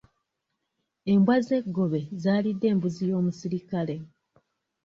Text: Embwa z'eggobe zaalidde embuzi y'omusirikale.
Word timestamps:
Embwa 1.13 1.35
z'eggobe 1.45 1.99
zaalidde 2.21 2.65
embuzi 2.73 3.03
y'omusirikale. 3.09 3.95